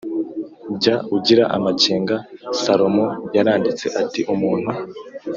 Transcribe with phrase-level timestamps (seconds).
[0.81, 2.15] Jya ugira amakenga
[2.61, 3.05] salomo
[3.35, 4.71] yaranditse ati umuntu